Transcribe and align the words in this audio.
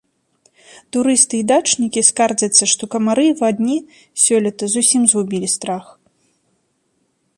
Турысты 0.95 1.35
і 1.39 1.41
дачнікі 1.51 2.01
скардзяцца, 2.09 2.63
што 2.71 2.83
камары 2.95 3.25
і 3.27 3.35
авадні 3.35 3.77
сёлета 4.25 4.63
зусім 4.77 5.01
згубілі 5.13 5.47
страх. 5.57 5.85